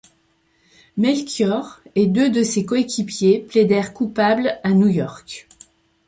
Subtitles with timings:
[0.97, 5.47] Melchiorre et deux de ses coéquipiers plaidèrent coupables à New York.